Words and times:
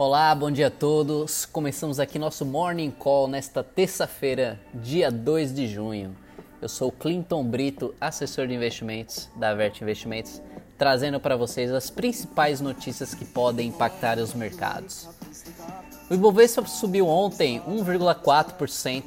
Olá, 0.00 0.32
bom 0.32 0.48
dia 0.48 0.68
a 0.68 0.70
todos. 0.70 1.44
Começamos 1.44 1.98
aqui 1.98 2.20
nosso 2.20 2.46
Morning 2.46 2.88
Call 2.88 3.26
nesta 3.26 3.64
terça-feira, 3.64 4.60
dia 4.72 5.10
2 5.10 5.52
de 5.52 5.66
junho. 5.66 6.14
Eu 6.62 6.68
sou 6.68 6.92
Clinton 6.92 7.42
Brito, 7.42 7.92
assessor 8.00 8.46
de 8.46 8.54
investimentos 8.54 9.28
da 9.34 9.52
Vert 9.54 9.82
Investimentos, 9.82 10.40
trazendo 10.78 11.18
para 11.18 11.34
vocês 11.34 11.72
as 11.72 11.90
principais 11.90 12.60
notícias 12.60 13.12
que 13.12 13.24
podem 13.24 13.70
impactar 13.70 14.18
os 14.18 14.34
mercados. 14.34 15.08
O 16.08 16.14
Ibovespa 16.14 16.64
subiu 16.64 17.08
ontem 17.08 17.60
1,4%, 17.62 19.02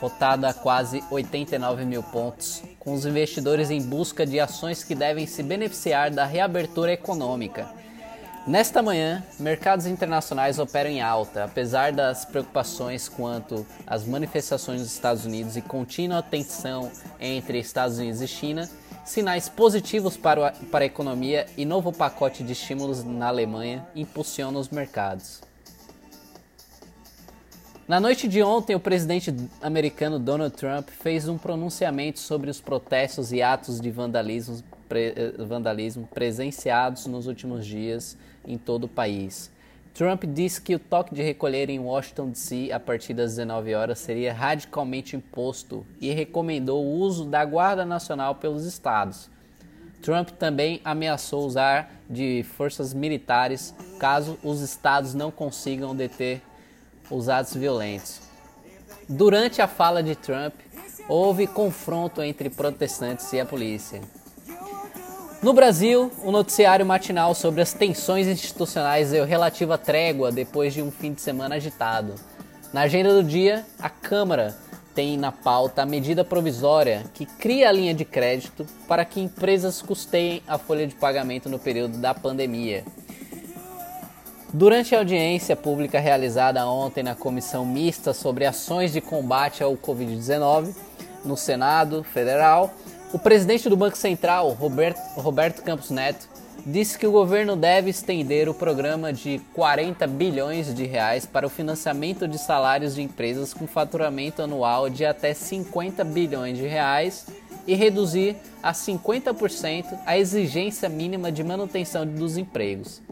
cotado 0.00 0.44
a 0.44 0.52
quase 0.52 1.04
89 1.08 1.84
mil 1.84 2.02
pontos, 2.02 2.64
com 2.80 2.94
os 2.94 3.06
investidores 3.06 3.70
em 3.70 3.80
busca 3.80 4.26
de 4.26 4.40
ações 4.40 4.82
que 4.82 4.96
devem 4.96 5.24
se 5.24 5.40
beneficiar 5.40 6.10
da 6.10 6.24
reabertura 6.24 6.92
econômica 6.92 7.80
Nesta 8.44 8.82
manhã, 8.82 9.22
mercados 9.38 9.86
internacionais 9.86 10.58
operam 10.58 10.90
em 10.90 11.00
alta, 11.00 11.44
apesar 11.44 11.92
das 11.92 12.24
preocupações 12.24 13.08
quanto 13.08 13.64
às 13.86 14.04
manifestações 14.04 14.80
dos 14.80 14.92
Estados 14.92 15.24
Unidos 15.24 15.56
e 15.56 15.62
contínua 15.62 16.20
tensão 16.22 16.90
entre 17.20 17.60
Estados 17.60 17.98
Unidos 17.98 18.20
e 18.20 18.26
China, 18.26 18.68
sinais 19.04 19.48
positivos 19.48 20.16
para, 20.16 20.48
a, 20.48 20.52
para 20.72 20.84
a 20.84 20.86
economia 20.86 21.46
e 21.56 21.64
novo 21.64 21.92
pacote 21.92 22.42
de 22.42 22.52
estímulos 22.52 23.04
na 23.04 23.28
Alemanha 23.28 23.86
impulsionam 23.94 24.60
os 24.60 24.68
mercados. 24.68 25.40
Na 27.86 28.00
noite 28.00 28.26
de 28.26 28.42
ontem, 28.42 28.74
o 28.74 28.80
presidente 28.80 29.32
americano 29.60 30.18
Donald 30.18 30.56
Trump 30.56 30.88
fez 30.88 31.28
um 31.28 31.38
pronunciamento 31.38 32.18
sobre 32.18 32.50
os 32.50 32.60
protestos 32.60 33.32
e 33.32 33.40
atos 33.40 33.80
de 33.80 33.90
vandalismo, 33.90 34.62
pre, 34.92 35.14
eh, 35.16 35.32
vandalismo 35.38 36.06
presenciados 36.06 37.06
nos 37.06 37.26
últimos 37.26 37.64
dias 37.64 38.14
em 38.46 38.58
todo 38.58 38.84
o 38.84 38.88
país. 38.88 39.50
Trump 39.94 40.24
disse 40.24 40.60
que 40.60 40.74
o 40.74 40.78
toque 40.78 41.14
de 41.14 41.22
recolher 41.22 41.70
em 41.70 41.78
Washington 41.78 42.30
DC 42.30 42.70
a 42.70 42.78
partir 42.78 43.14
das 43.14 43.30
19 43.30 43.74
horas 43.74 43.98
seria 43.98 44.34
radicalmente 44.34 45.16
imposto 45.16 45.86
e 45.98 46.12
recomendou 46.12 46.84
o 46.84 46.98
uso 46.98 47.24
da 47.24 47.42
Guarda 47.42 47.86
Nacional 47.86 48.34
pelos 48.34 48.66
estados. 48.66 49.30
Trump 50.02 50.30
também 50.30 50.80
ameaçou 50.84 51.46
usar 51.46 51.90
de 52.08 52.42
forças 52.42 52.92
militares 52.92 53.74
caso 53.98 54.38
os 54.42 54.60
estados 54.60 55.14
não 55.14 55.30
consigam 55.30 55.96
deter 55.96 56.42
os 57.10 57.30
atos 57.30 57.54
violentos. 57.54 58.20
Durante 59.08 59.62
a 59.62 59.68
fala 59.68 60.02
de 60.02 60.14
Trump, 60.14 60.54
houve 61.08 61.46
confronto 61.46 62.22
entre 62.22 62.50
protestantes 62.50 63.32
e 63.32 63.40
a 63.40 63.46
polícia. 63.46 64.02
No 65.42 65.52
Brasil, 65.52 66.08
o 66.22 66.30
noticiário 66.30 66.86
matinal 66.86 67.34
sobre 67.34 67.60
as 67.60 67.72
tensões 67.72 68.28
institucionais 68.28 69.10
deu 69.10 69.24
relativa 69.24 69.76
trégua 69.76 70.30
depois 70.30 70.72
de 70.72 70.80
um 70.80 70.88
fim 70.88 71.12
de 71.12 71.20
semana 71.20 71.56
agitado. 71.56 72.14
Na 72.72 72.82
agenda 72.82 73.12
do 73.12 73.24
dia, 73.24 73.66
a 73.80 73.90
Câmara 73.90 74.56
tem 74.94 75.16
na 75.16 75.32
pauta 75.32 75.82
a 75.82 75.86
medida 75.86 76.24
provisória 76.24 77.02
que 77.12 77.26
cria 77.26 77.70
a 77.70 77.72
linha 77.72 77.92
de 77.92 78.04
crédito 78.04 78.64
para 78.86 79.04
que 79.04 79.20
empresas 79.20 79.82
custeiem 79.82 80.44
a 80.46 80.58
folha 80.58 80.86
de 80.86 80.94
pagamento 80.94 81.48
no 81.48 81.58
período 81.58 81.98
da 81.98 82.14
pandemia. 82.14 82.84
Durante 84.52 84.94
a 84.94 84.98
audiência 84.98 85.56
pública 85.56 85.98
realizada 85.98 86.64
ontem 86.68 87.02
na 87.02 87.16
Comissão 87.16 87.66
Mista 87.66 88.14
sobre 88.14 88.46
Ações 88.46 88.92
de 88.92 89.00
Combate 89.00 89.64
ao 89.64 89.76
Covid-19 89.76 90.72
no 91.24 91.36
Senado 91.36 92.04
Federal, 92.04 92.72
o 93.12 93.18
presidente 93.18 93.68
do 93.68 93.76
Banco 93.76 93.96
Central, 93.96 94.50
Roberto, 94.50 94.98
Roberto 95.20 95.62
Campos 95.62 95.90
Neto, 95.90 96.26
disse 96.64 96.98
que 96.98 97.06
o 97.06 97.12
governo 97.12 97.54
deve 97.54 97.90
estender 97.90 98.48
o 98.48 98.54
programa 98.54 99.12
de 99.12 99.38
40 99.52 100.06
bilhões 100.06 100.74
de 100.74 100.84
reais 100.84 101.26
para 101.26 101.46
o 101.46 101.50
financiamento 101.50 102.26
de 102.26 102.38
salários 102.38 102.94
de 102.94 103.02
empresas 103.02 103.52
com 103.52 103.66
faturamento 103.66 104.40
anual 104.40 104.88
de 104.88 105.04
até 105.04 105.34
50 105.34 106.02
bilhões 106.04 106.56
de 106.56 106.66
reais 106.66 107.26
e 107.66 107.74
reduzir 107.74 108.36
a 108.62 108.72
50% 108.72 109.98
a 110.06 110.16
exigência 110.16 110.88
mínima 110.88 111.30
de 111.30 111.44
manutenção 111.44 112.06
dos 112.06 112.38
empregos. 112.38 113.02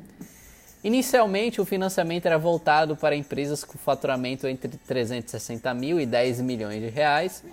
Inicialmente, 0.82 1.60
o 1.60 1.64
financiamento 1.66 2.24
era 2.24 2.38
voltado 2.38 2.96
para 2.96 3.14
empresas 3.14 3.64
com 3.64 3.76
faturamento 3.76 4.46
entre 4.46 4.78
360 4.86 5.74
mil 5.74 6.00
e 6.00 6.06
10 6.06 6.40
milhões 6.40 6.80
de 6.80 6.88
reais 6.88 7.44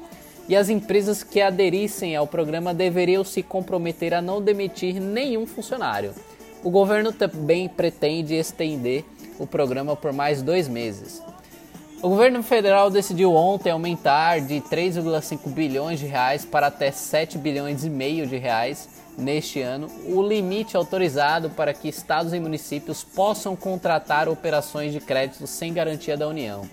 e 0.48 0.56
as 0.56 0.70
empresas 0.70 1.24
que 1.24 1.42
aderissem 1.42 2.16
ao 2.16 2.26
programa 2.26 2.74
deveriam 2.74 3.24
se 3.24 3.44
comprometer 3.44 4.14
a 4.14 4.22
não 4.22 4.42
demitir 4.42 5.00
nenhum 5.00 5.46
funcionário. 5.46 6.14
O 6.64 6.70
governo 6.70 7.12
também 7.12 7.68
pretende 7.68 8.36
estender 8.36 9.04
o 9.38 9.46
programa 9.46 9.96
por 9.96 10.12
mais 10.12 10.42
dois 10.42 10.68
meses. 10.68 11.22
O 12.02 12.10
governo 12.10 12.44
federal 12.44 12.90
decidiu 12.90 13.34
ontem 13.34 13.72
aumentar 13.72 14.40
de 14.40 14.62
3,5 14.62 15.50
bilhões 15.50 16.00
de 16.00 16.06
reais 16.06 16.46
para 16.46 16.68
até 16.68 16.92
7 16.92 17.38
bilhões 17.38 17.84
e 17.84 17.90
meio 17.90 18.28
de 18.28 18.38
reais 18.38 18.88
neste 19.18 19.62
ano 19.62 19.88
o 20.06 20.22
limite 20.22 20.78
autorizado 20.78 21.50
para 21.50 21.74
que 21.74 21.90
estados 21.90 22.34
e 22.34 22.40
municípios 22.40 23.04
possam 23.04 23.56
contratar 23.56 24.30
operações 24.30 24.94
de 24.94 25.00
crédito 25.00 25.48
sem 25.48 25.74
garantia 25.74 26.16
da 26.16 26.28
União. 26.28 26.70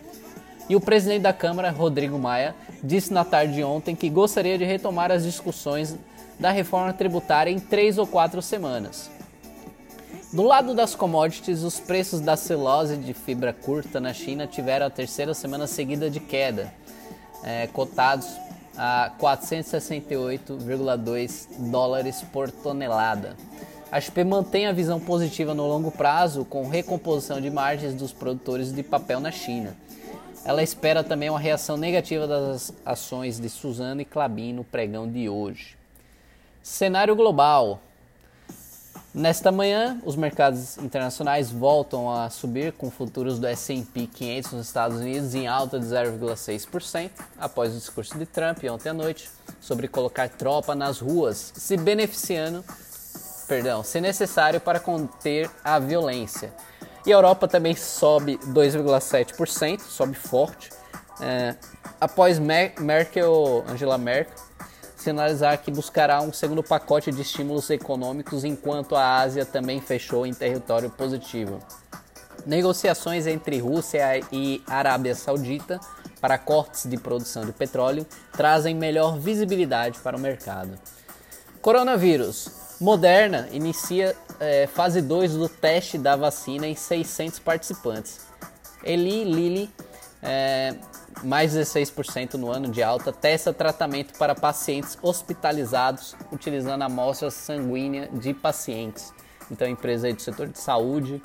E 0.68 0.74
o 0.74 0.80
presidente 0.80 1.22
da 1.22 1.32
Câmara, 1.32 1.70
Rodrigo 1.70 2.18
Maia, 2.18 2.54
disse 2.82 3.12
na 3.12 3.24
tarde 3.24 3.54
de 3.54 3.64
ontem 3.64 3.94
que 3.94 4.08
gostaria 4.08 4.56
de 4.56 4.64
retomar 4.64 5.10
as 5.10 5.22
discussões 5.22 5.94
da 6.38 6.50
reforma 6.50 6.92
tributária 6.92 7.50
em 7.50 7.60
três 7.60 7.98
ou 7.98 8.06
quatro 8.06 8.40
semanas. 8.40 9.10
Do 10.32 10.42
lado 10.42 10.74
das 10.74 10.94
commodities, 10.94 11.62
os 11.62 11.78
preços 11.78 12.20
da 12.20 12.36
celulose 12.36 12.96
de 12.96 13.14
fibra 13.14 13.52
curta 13.52 14.00
na 14.00 14.12
China 14.12 14.46
tiveram 14.46 14.86
a 14.86 14.90
terceira 14.90 15.32
semana 15.32 15.68
seguida 15.68 16.10
de 16.10 16.18
queda, 16.18 16.74
é, 17.44 17.68
cotados 17.68 18.26
a 18.76 19.12
468,2 19.20 21.46
dólares 21.70 22.24
por 22.32 22.50
tonelada. 22.50 23.36
A 23.92 24.00
XP 24.00 24.24
mantém 24.24 24.66
a 24.66 24.72
visão 24.72 24.98
positiva 24.98 25.54
no 25.54 25.68
longo 25.68 25.92
prazo 25.92 26.44
com 26.44 26.68
recomposição 26.68 27.40
de 27.40 27.48
margens 27.48 27.94
dos 27.94 28.12
produtores 28.12 28.72
de 28.72 28.82
papel 28.82 29.20
na 29.20 29.30
China. 29.30 29.76
Ela 30.44 30.62
espera 30.62 31.02
também 31.02 31.30
uma 31.30 31.38
reação 31.38 31.76
negativa 31.76 32.26
das 32.26 32.70
ações 32.84 33.40
de 33.40 33.48
Suzano 33.48 34.02
e 34.02 34.04
Clabin 34.04 34.52
no 34.52 34.62
pregão 34.62 35.10
de 35.10 35.26
hoje. 35.26 35.74
Cenário 36.62 37.16
global. 37.16 37.80
Nesta 39.14 39.50
manhã, 39.50 39.98
os 40.04 40.16
mercados 40.16 40.76
internacionais 40.76 41.50
voltam 41.50 42.10
a 42.10 42.28
subir 42.28 42.72
com 42.72 42.90
futuros 42.90 43.38
do 43.38 43.46
S&P 43.46 44.06
500 44.08 44.52
nos 44.52 44.66
Estados 44.66 44.98
Unidos 44.98 45.34
em 45.34 45.46
alta 45.46 45.78
de 45.78 45.86
0,6% 45.86 47.10
após 47.38 47.72
o 47.72 47.78
discurso 47.78 48.18
de 48.18 48.26
Trump 48.26 48.58
ontem 48.64 48.90
à 48.90 48.92
noite 48.92 49.30
sobre 49.60 49.88
colocar 49.88 50.28
tropa 50.28 50.74
nas 50.74 50.98
ruas, 50.98 51.52
se 51.56 51.76
beneficiando, 51.76 52.62
perdão, 53.48 53.82
se 53.82 54.00
necessário 54.00 54.60
para 54.60 54.80
conter 54.80 55.48
a 55.62 55.78
violência. 55.78 56.52
E 57.06 57.12
a 57.12 57.16
Europa 57.16 57.46
também 57.46 57.76
sobe 57.76 58.38
2,7%, 58.38 59.80
sobe 59.80 60.14
forte, 60.14 60.70
é, 61.20 61.54
após 62.00 62.38
Merkel, 62.38 63.64
Angela 63.68 63.98
Merkel, 63.98 64.34
sinalizar 64.96 65.60
que 65.60 65.70
buscará 65.70 66.22
um 66.22 66.32
segundo 66.32 66.62
pacote 66.62 67.12
de 67.12 67.20
estímulos 67.20 67.68
econômicos, 67.68 68.42
enquanto 68.42 68.96
a 68.96 69.18
Ásia 69.18 69.44
também 69.44 69.80
fechou 69.80 70.26
em 70.26 70.32
território 70.32 70.88
positivo. 70.88 71.60
Negociações 72.46 73.26
entre 73.26 73.58
Rússia 73.58 74.02
e 74.32 74.62
Arábia 74.66 75.14
Saudita 75.14 75.78
para 76.20 76.38
cortes 76.38 76.88
de 76.88 76.96
produção 76.96 77.44
de 77.44 77.52
petróleo 77.52 78.06
trazem 78.32 78.74
melhor 78.74 79.18
visibilidade 79.18 79.98
para 79.98 80.16
o 80.16 80.20
mercado. 80.20 80.78
Coronavírus. 81.60 82.63
Moderna 82.84 83.48
inicia 83.50 84.14
é, 84.38 84.66
fase 84.66 85.00
2 85.00 85.36
do 85.36 85.48
teste 85.48 85.96
da 85.96 86.16
vacina 86.16 86.66
em 86.66 86.74
600 86.74 87.38
participantes. 87.38 88.20
Eli 88.82 89.24
Lilly, 89.24 89.70
é, 90.22 90.74
mais 91.22 91.54
16% 91.54 92.34
no 92.34 92.52
ano 92.52 92.68
de 92.68 92.82
alta, 92.82 93.10
testa 93.10 93.54
tratamento 93.54 94.18
para 94.18 94.34
pacientes 94.34 94.98
hospitalizados 95.00 96.14
utilizando 96.30 96.82
amostras 96.82 97.32
sanguíneas 97.32 98.10
de 98.20 98.34
pacientes. 98.34 99.14
Então, 99.50 99.66
empresa 99.66 100.12
do 100.12 100.20
setor 100.20 100.48
de 100.48 100.58
saúde 100.58 101.22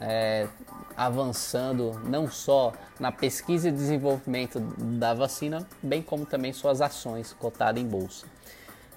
é, 0.00 0.48
avançando 0.96 2.00
não 2.06 2.26
só 2.26 2.72
na 2.98 3.12
pesquisa 3.12 3.68
e 3.68 3.70
desenvolvimento 3.70 4.58
da 4.58 5.12
vacina, 5.12 5.68
bem 5.82 6.00
como 6.00 6.24
também 6.24 6.54
suas 6.54 6.80
ações 6.80 7.34
cotadas 7.34 7.82
em 7.82 7.86
bolsa. 7.86 8.24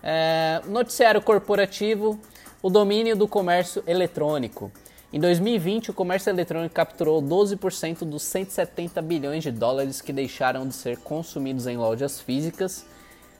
É, 0.07 0.61
noticiário 0.67 1.19
corporativo, 1.19 2.19
o 2.61 2.69
domínio 2.69 3.15
do 3.15 3.27
comércio 3.27 3.83
eletrônico. 3.87 4.71
Em 5.11 5.19
2020, 5.19 5.89
o 5.89 5.93
comércio 5.95 6.29
eletrônico 6.29 6.75
capturou 6.75 7.23
12% 7.23 8.05
dos 8.05 8.21
170 8.21 9.01
bilhões 9.01 9.41
de 9.41 9.49
dólares 9.49 10.01
que 10.01 10.13
deixaram 10.13 10.67
de 10.67 10.75
ser 10.75 10.97
consumidos 10.97 11.65
em 11.65 11.75
lojas 11.75 12.19
físicas, 12.19 12.85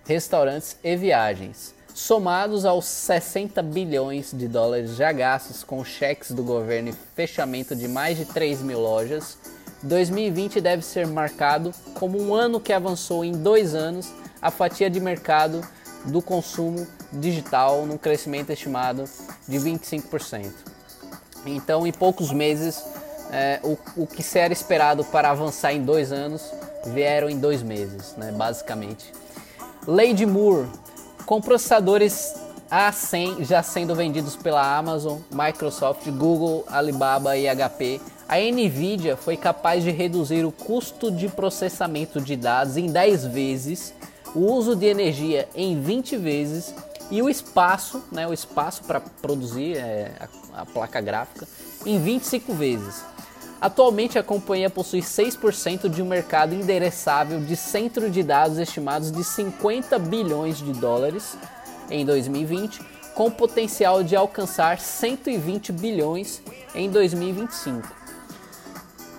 restaurantes 0.08 0.76
e 0.84 0.96
viagens. 0.96 1.76
somados 1.94 2.66
aos 2.66 2.86
60 2.86 3.62
bilhões 3.62 4.32
de 4.34 4.48
dólares 4.48 4.96
já 4.96 5.14
gastos 5.14 5.64
com 5.64 5.86
cheques 5.86 6.32
do 6.32 6.44
governo 6.44 6.90
e 6.90 6.94
fechamento 7.16 7.74
de 7.74 7.88
mais 7.88 8.18
de 8.18 8.26
3 8.26 8.64
mil 8.64 8.80
lojas, 8.80 9.38
2020 9.84 10.60
deve 10.60 10.84
ser 10.84 11.08
marcado 11.08 11.72
como 11.94 12.20
um 12.20 12.34
ano 12.34 12.60
que 12.60 12.74
avançou 12.74 13.24
em 13.24 13.32
dois 13.32 13.76
anos 13.76 14.12
a 14.42 14.52
fatia 14.52 14.90
de 14.90 15.00
mercado 15.00 15.62
do 16.06 16.22
consumo 16.22 16.88
digital 17.12 17.86
num 17.86 17.98
crescimento 17.98 18.52
estimado 18.52 19.06
de 19.48 19.58
25%. 19.58 20.52
Então, 21.46 21.86
em 21.86 21.92
poucos 21.92 22.32
meses, 22.32 22.84
é, 23.32 23.60
o, 23.64 23.78
o 23.96 24.08
que 24.08 24.24
se 24.24 24.40
era 24.40 24.54
esperado 24.54 25.04
para 25.06 25.30
avançar 25.30 25.74
em 25.74 25.84
dois 25.84 26.12
anos 26.12 26.42
vieram 26.86 27.30
em 27.30 27.38
dois 27.38 27.62
meses, 27.62 28.16
né, 28.18 28.32
basicamente. 28.32 29.12
Lady 29.88 30.26
Moore, 30.26 30.68
com 31.26 31.42
processadores 31.42 32.36
A100 32.72 33.44
já 33.44 33.62
sendo 33.62 33.96
vendidos 33.96 34.36
pela 34.36 34.78
Amazon, 34.78 35.20
Microsoft, 35.32 36.08
Google, 36.10 36.66
Alibaba 36.68 37.38
e 37.38 37.48
HP, 37.48 38.02
a 38.28 38.38
Nvidia 38.38 39.16
foi 39.16 39.38
capaz 39.38 39.84
de 39.84 39.92
reduzir 39.92 40.46
o 40.46 40.52
custo 40.52 41.12
de 41.12 41.28
processamento 41.28 42.20
de 42.20 42.36
dados 42.36 42.76
em 42.76 42.88
10 42.88 43.26
vezes, 43.28 43.94
o 44.36 44.52
uso 44.52 44.76
de 44.76 44.86
energia 44.86 45.48
em 45.56 45.82
20 45.82 46.18
vezes 46.18 46.76
e 47.10 47.22
o 47.22 47.30
espaço, 47.30 48.04
né, 48.12 48.28
o 48.28 48.34
espaço 48.34 48.84
para 48.84 49.00
produzir 49.00 49.78
é, 49.78 50.12
a, 50.54 50.62
a 50.62 50.66
placa 50.66 51.00
gráfica 51.00 51.48
em 51.86 52.00
25 52.00 52.54
vezes. 52.54 53.04
Atualmente 53.62 54.20
a 54.20 54.24
companhia 54.24 54.70
possui 54.70 55.00
6% 55.00 55.90
de 55.90 56.02
um 56.02 56.06
mercado 56.06 56.54
endereçável 56.54 57.40
de 57.40 57.56
centro 57.56 58.10
de 58.10 58.22
dados 58.22 58.58
estimados 58.58 59.12
de 59.12 59.24
50 59.24 59.98
bilhões 59.98 60.58
de 60.58 60.74
dólares 60.74 61.38
em 61.90 62.06
2020, 62.06 62.82
com 63.14 63.32
potencial 63.32 64.04
de 64.04 64.16
alcançar 64.16 64.80
120 64.80 65.72
bilhões 65.72 66.42
em 66.74 66.90
2025. 66.90 67.90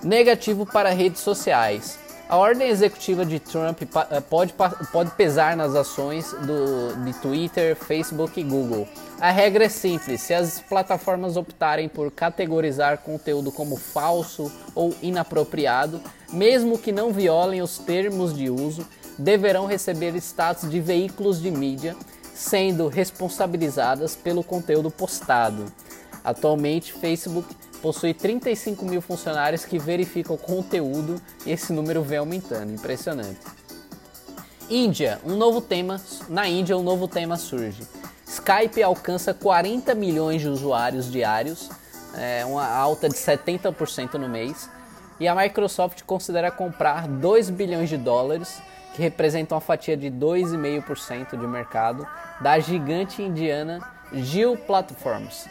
Negativo 0.03 0.67
para 0.67 0.91
redes 0.91 1.23
sociais. 1.23 2.06
A 2.29 2.37
ordem 2.37 2.69
executiva 2.69 3.25
de 3.25 3.39
Trump 3.39 3.83
eh, 3.83 4.21
pode, 4.21 4.53
pode 4.91 5.11
pesar 5.13 5.57
nas 5.57 5.77
ações 5.77 6.33
do, 6.33 7.05
de 7.05 7.13
Twitter, 7.21 7.77
Facebook 7.77 8.41
e 8.41 8.43
Google. 8.43 8.89
A 9.21 9.31
regra 9.31 9.67
é 9.67 9.69
simples: 9.69 10.23
se 10.23 10.35
as 10.35 10.59
plataformas 10.59 11.37
optarem 11.37 11.89
por 11.89 12.11
categorizar 12.11 12.99
conteúdo 12.99 13.53
como 13.53 13.77
falso 13.77 14.51
ou 14.75 14.93
inapropriado, 15.01 16.01
mesmo 16.33 16.79
que 16.79 16.91
não 16.91 17.13
violem 17.13 17.63
os 17.63 17.79
termos 17.79 18.35
de 18.35 18.51
uso, 18.51 18.85
deverão 19.17 19.67
receber 19.67 20.17
status 20.17 20.69
de 20.69 20.81
veículos 20.81 21.41
de 21.41 21.53
mídia, 21.53 21.95
sendo 22.35 22.89
responsabilizadas 22.89 24.17
pelo 24.17 24.43
conteúdo 24.43 24.91
postado. 24.91 25.67
Atualmente, 26.25 26.93
Facebook 26.93 27.55
possui 27.83 28.15
35 28.15 28.85
mil 28.85 29.01
funcionários 29.01 29.65
que 29.65 29.79
verificam 29.79 30.37
conteúdo 30.37 31.21
e 31.45 31.53
esse 31.53 31.73
número 31.73 32.03
vem 32.03 32.19
aumentando, 32.19 32.73
impressionante. 32.73 33.41
Índia, 34.69 35.21
um 35.25 35.37
novo 35.37 35.61
tema. 35.61 36.01
Na 36.29 36.49
Índia, 36.49 36.77
um 36.77 36.83
novo 36.83 37.07
tema 37.07 37.37
surge. 37.37 37.87
Skype 38.27 38.83
alcança 38.83 39.33
40 39.33 39.95
milhões 39.95 40.43
de 40.43 40.49
usuários 40.49 41.11
diários, 41.11 41.71
é, 42.17 42.45
uma 42.45 42.67
alta 42.69 43.09
de 43.09 43.15
70% 43.15 44.15
no 44.15 44.29
mês, 44.29 44.69
e 45.21 45.29
a 45.29 45.35
Microsoft 45.35 46.03
considera 46.03 46.51
comprar 46.51 47.07
2 47.07 47.51
bilhões 47.51 47.89
de 47.89 47.97
dólares, 47.97 48.61
que 48.95 49.03
representam 49.03 49.57
uma 49.57 49.61
fatia 49.61 49.97
de 49.97 50.11
2,5% 50.11 51.39
de 51.39 51.47
mercado, 51.47 52.07
da 52.41 52.59
gigante 52.59 53.23
indiana 53.23 53.81
Gil 54.13 54.57
Platforms, 54.57 55.49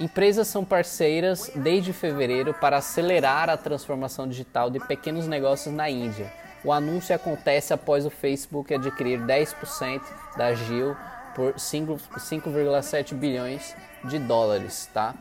Empresas 0.00 0.48
são 0.48 0.64
parceiras 0.64 1.50
desde 1.54 1.92
fevereiro 1.92 2.54
para 2.54 2.78
acelerar 2.78 3.50
a 3.50 3.56
transformação 3.56 4.26
digital 4.26 4.70
de 4.70 4.80
pequenos 4.80 5.26
negócios 5.26 5.74
na 5.74 5.88
Índia. 5.90 6.32
O 6.64 6.72
anúncio 6.72 7.14
acontece 7.14 7.72
após 7.74 8.06
o 8.06 8.10
Facebook 8.10 8.72
adquirir 8.72 9.20
10% 9.20 10.00
da 10.36 10.54
Gil 10.54 10.96
por 11.34 11.54
5,7 11.54 13.14
bilhões 13.14 13.74
de 14.04 14.18
dólares, 14.18 14.88
tá? 14.92 15.14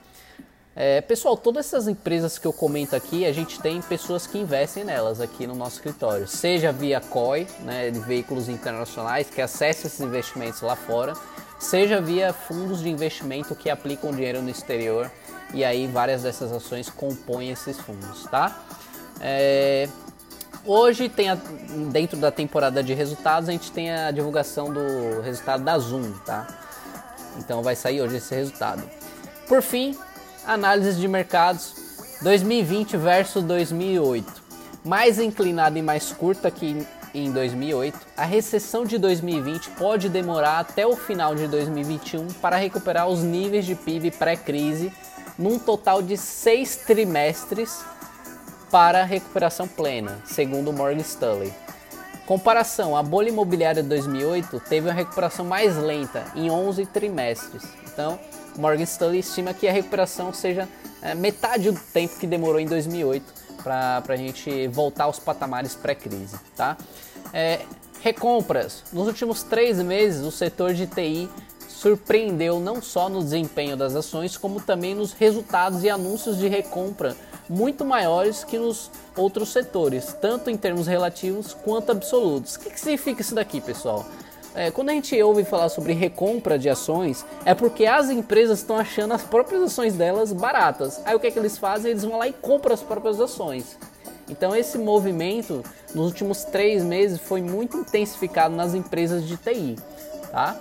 É, 0.74 1.02
pessoal, 1.02 1.36
todas 1.36 1.66
essas 1.66 1.88
empresas 1.88 2.38
que 2.38 2.48
eu 2.48 2.54
comento 2.54 2.96
aqui, 2.96 3.26
a 3.26 3.34
gente 3.34 3.60
tem 3.60 3.82
pessoas 3.82 4.26
que 4.26 4.38
investem 4.38 4.86
nelas 4.86 5.20
aqui 5.20 5.46
no 5.46 5.54
nosso 5.54 5.76
escritório, 5.76 6.26
seja 6.28 6.72
via 6.72 7.02
COI, 7.02 7.46
né, 7.60 7.92
de 7.92 8.00
veículos 8.00 8.48
internacionais 8.48 9.30
que 9.30 9.42
acessam 9.42 9.88
esses 9.88 10.00
investimentos 10.00 10.62
lá 10.62 10.78
fora, 10.78 11.14
seja 11.62 12.02
via 12.02 12.34
fundos 12.34 12.82
de 12.82 12.90
investimento 12.90 13.56
que 13.56 13.70
aplicam 13.70 14.12
dinheiro 14.12 14.42
no 14.42 14.50
exterior 14.50 15.10
e 15.54 15.64
aí 15.64 15.86
várias 15.86 16.24
dessas 16.24 16.52
ações 16.52 16.90
compõem 16.90 17.52
esses 17.52 17.78
fundos, 17.80 18.26
tá? 18.26 18.60
É, 19.20 19.88
hoje 20.66 21.08
tem 21.08 21.30
a, 21.30 21.38
dentro 21.92 22.18
da 22.18 22.32
temporada 22.32 22.84
de 22.84 22.96
resultados 22.96 23.48
a 23.48 23.52
gente 23.52 23.72
tem 23.72 23.92
a 23.92 24.10
divulgação 24.10 24.74
do 24.74 25.22
resultado 25.22 25.64
da 25.64 25.78
Zoom, 25.78 26.12
tá? 26.26 26.48
Então 27.38 27.62
vai 27.62 27.76
sair 27.76 28.02
hoje 28.02 28.18
esse 28.18 28.34
resultado. 28.34 28.84
Por 29.48 29.62
fim, 29.62 29.96
análise 30.46 31.00
de 31.00 31.08
mercados 31.08 31.76
2020 32.24 32.98
versus 32.98 33.44
2008, 33.44 34.42
mais 34.84 35.20
inclinada 35.20 35.78
e 35.78 35.82
mais 35.84 36.12
curta 36.12 36.50
que 36.50 36.88
em 37.14 37.32
2008, 37.32 38.00
a 38.16 38.26
recessão 38.26 38.86
de 38.86 38.98
2020 38.98 39.70
pode 39.72 40.10
demorar 40.10 40.60
até 40.60 40.86
o 40.86 40.96
final 40.96 41.36
de 41.36 41.48
2021 41.48 42.28
para 42.42 42.56
recuperar 42.56 43.08
os 43.08 43.22
níveis 43.22 43.66
de 43.66 43.76
PIB 43.76 44.12
pré-crise, 44.12 44.92
num 45.38 45.60
total 45.60 46.02
de 46.02 46.18
seis 46.18 46.76
trimestres 46.76 47.84
para 48.70 49.04
recuperação 49.04 49.68
plena, 49.68 50.20
segundo 50.26 50.72
Morgan 50.72 51.02
Stanley. 51.02 51.54
Comparação, 52.26 52.96
a 52.96 53.04
bolha 53.04 53.30
imobiliária 53.30 53.84
de 53.84 53.90
2008 53.90 54.62
teve 54.70 54.88
uma 54.88 54.94
recuperação 54.94 55.44
mais 55.44 55.76
lenta, 55.76 56.24
em 56.36 56.50
11 56.50 56.86
trimestres. 56.86 57.64
Então, 57.92 58.18
Morgan 58.58 58.84
Stanley 58.84 59.20
estima 59.20 59.54
que 59.54 59.68
a 59.68 59.72
recuperação 59.72 60.32
seja 60.32 60.68
é, 61.02 61.14
metade 61.14 61.72
do 61.72 61.80
tempo 61.80 62.18
que 62.18 62.28
demorou 62.28 62.60
em 62.60 62.66
2008 62.66 63.41
para 63.64 64.04
a 64.08 64.16
gente 64.16 64.68
voltar 64.68 65.06
aos 65.06 65.20
patamares 65.20 65.76
pré-crise, 65.76 66.38
tá? 66.56 66.78
É, 67.34 67.62
recompras. 68.02 68.84
Nos 68.92 69.08
últimos 69.08 69.44
três 69.44 69.82
meses, 69.82 70.26
o 70.26 70.32
setor 70.32 70.74
de 70.74 70.88
TI 70.88 71.30
surpreendeu 71.68 72.60
não 72.60 72.82
só 72.82 73.10
no 73.10 73.24
desempenho 73.24 73.76
das 73.76 73.96
ações, 73.96 74.38
como 74.38 74.62
também 74.62 74.94
nos 74.94 75.14
resultados 75.14 75.84
e 75.84 75.90
anúncios 75.90 76.38
de 76.38 76.48
recompra 76.48 77.16
muito 77.50 77.84
maiores 77.84 78.44
que 78.44 78.58
nos 78.58 78.90
outros 79.16 79.52
setores, 79.52 80.16
tanto 80.22 80.50
em 80.50 80.56
termos 80.56 80.88
relativos 80.88 81.54
quanto 81.54 81.92
absolutos. 81.92 82.56
O 82.56 82.60
que, 82.60 82.70
que 82.70 82.80
significa 82.80 83.22
isso 83.22 83.36
daqui, 83.36 83.60
pessoal? 83.60 84.06
É, 84.54 84.70
quando 84.70 84.90
a 84.90 84.94
gente 84.94 85.22
ouve 85.22 85.46
falar 85.46 85.70
sobre 85.70 85.94
recompra 85.94 86.60
de 86.60 86.70
ações, 86.70 87.26
é 87.46 87.54
porque 87.54 87.86
as 87.86 88.10
empresas 88.10 88.60
estão 88.60 88.78
achando 88.78 89.14
as 89.14 89.24
próprias 89.24 89.64
ações 89.64 89.96
delas 89.96 90.34
baratas. 90.34 91.02
Aí 91.06 91.16
o 91.16 91.20
que, 91.20 91.28
é 91.28 91.32
que 91.32 91.40
eles 91.40 91.58
fazem? 91.58 91.92
Eles 91.92 92.04
vão 92.04 92.18
lá 92.18 92.28
e 92.28 92.34
compram 92.34 92.74
as 92.74 92.82
próprias 92.82 93.20
ações. 93.22 93.78
Então 94.30 94.56
esse 94.56 94.78
movimento 94.78 95.64
nos 95.96 96.08
últimos 96.08 96.44
três 96.44 96.84
meses 96.84 97.20
foi 97.20 97.42
muito 97.42 97.78
intensificado 97.78 98.56
nas 98.56 98.74
empresas 98.74 99.26
de 99.28 99.38
TI, 99.38 99.78
tá? 100.32 100.58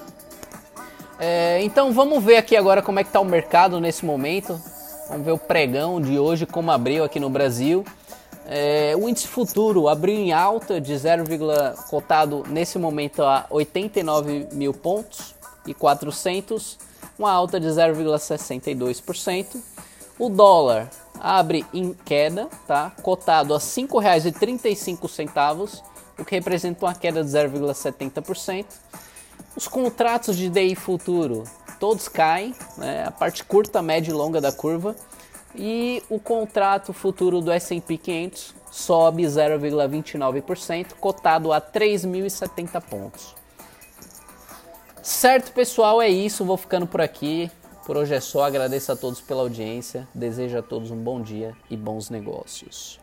É, 1.19 1.61
então 1.63 1.93
vamos 1.93 2.23
ver 2.23 2.37
aqui 2.37 2.57
agora 2.57 2.83
como 2.83 2.99
é 2.99 3.03
que 3.03 3.11
está 3.11 3.21
o 3.21 3.25
mercado 3.25 3.81
nesse 3.81 4.05
momento. 4.05 4.61
Vamos 5.09 5.25
ver 5.27 5.33
o 5.33 5.39
pregão 5.39 6.01
de 6.01 6.19
hoje 6.19 6.47
como 6.47 6.71
abriu 6.71 7.05
aqui 7.05 7.21
no 7.21 7.29
Brasil. 7.29 7.85
É, 8.53 8.97
o 8.97 9.09
índice 9.09 9.29
futuro 9.29 9.87
abriu 9.87 10.17
em 10.17 10.33
alta 10.33 10.81
de 10.81 10.99
0, 10.99 11.23
cotado 11.89 12.43
nesse 12.49 12.81
momento 12.81 13.23
a 13.23 13.47
89 13.49 14.49
mil 14.51 14.75
pontos 14.75 15.37
e 15.65 15.73
400, 15.73 16.77
uma 17.17 17.31
alta 17.31 17.61
de 17.61 17.69
0,62%. 17.69 19.57
O 20.19 20.29
dólar 20.29 20.91
abre 21.21 21.65
em 21.73 21.95
queda, 22.05 22.49
tá? 22.67 22.91
Cotado 23.03 23.55
a 23.55 23.59
R$ 23.59 23.63
5,35, 23.63 25.81
o 26.19 26.25
que 26.25 26.35
representa 26.35 26.87
uma 26.87 26.95
queda 26.95 27.23
de 27.23 27.31
0,70%. 27.31 28.67
Os 29.55 29.69
contratos 29.69 30.37
de 30.37 30.51
DI 30.51 30.75
futuro 30.75 31.45
todos 31.79 32.09
caem, 32.09 32.53
né? 32.77 33.05
a 33.07 33.13
parte 33.13 33.45
curta, 33.45 33.81
média 33.81 34.11
e 34.11 34.15
longa 34.15 34.41
da 34.41 34.51
curva 34.51 34.97
e 35.55 36.03
o 36.09 36.19
contrato 36.19 36.93
futuro 36.93 37.41
do 37.41 37.51
S&P 37.51 37.97
500 37.97 38.55
sobe 38.71 39.25
0,29%, 39.25 40.95
cotado 41.01 41.53
a 41.53 41.61
3.070 41.61 42.81
pontos. 42.83 43.35
Certo, 45.03 45.53
pessoal, 45.53 46.01
é 46.01 46.09
isso. 46.09 46.45
Vou 46.45 46.57
ficando 46.57 46.87
por 46.87 47.01
aqui. 47.01 47.51
Por 47.87 47.97
hoje 47.97 48.15
é 48.15 48.21
só. 48.21 48.45
Agradeço 48.45 48.93
a 48.93 48.97
todos 48.97 49.21
pela 49.21 49.41
audiência. 49.41 50.07
Desejo 50.15 50.59
a 50.59 50.63
todos 50.63 50.91
um 50.91 51.03
bom 51.03 51.21
dia 51.21 51.57
e 51.69 51.77
bons 51.77 52.11
negócios. 52.11 53.00